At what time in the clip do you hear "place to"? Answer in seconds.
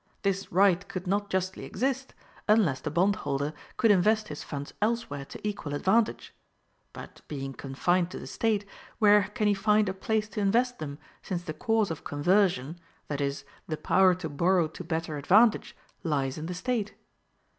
9.93-10.39